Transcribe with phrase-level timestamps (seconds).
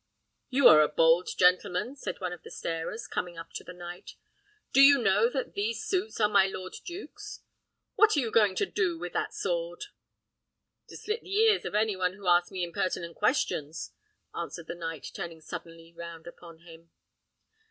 [0.49, 4.15] "You are a bold gentleman!" said one of the starers, coming up to the knight.
[4.73, 7.41] "Do you know that these suits are my lord duke's?
[7.93, 9.85] What are you going to do with that sword?"
[10.87, 13.91] "To slit the ears of any one who asks me impertinent questions,"
[14.33, 16.89] answered the knight, turning suddenly round upon him.